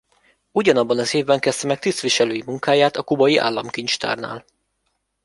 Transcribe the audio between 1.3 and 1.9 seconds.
kezdte meg